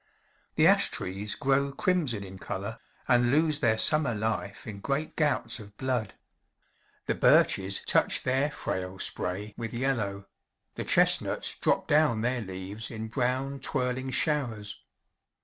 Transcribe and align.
The 0.55 0.65
ash 0.65 0.89
trees 0.89 1.35
grow 1.35 1.71
crimson 1.71 2.23
in 2.23 2.39
color, 2.39 2.79
and 3.07 3.29
lose 3.29 3.59
their 3.59 3.77
summer 3.77 4.15
life 4.15 4.65
in 4.65 4.79
great 4.79 5.15
gouts 5.15 5.59
of 5.59 5.77
blood. 5.77 6.15
The 7.05 7.13
birches 7.13 7.81
touch 7.85 8.23
their 8.23 8.49
frail 8.49 8.97
spray 8.97 9.53
with 9.57 9.75
yellow; 9.75 10.25
the 10.73 10.85
chestnuts 10.85 11.55
drop 11.55 11.87
down 11.87 12.21
their 12.21 12.41
leaves 12.41 12.89
in 12.89 13.09
brown, 13.09 13.59
twirling 13.59 14.09
showers. 14.09 14.81